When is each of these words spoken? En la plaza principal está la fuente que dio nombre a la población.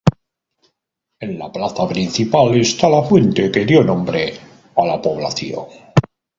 En 1.27 1.35
la 1.41 1.51
plaza 1.51 1.87
principal 1.87 2.59
está 2.59 2.89
la 2.89 3.03
fuente 3.03 3.51
que 3.51 3.67
dio 3.67 3.83
nombre 3.83 4.33
a 4.75 4.83
la 4.83 4.99
población. 4.99 5.65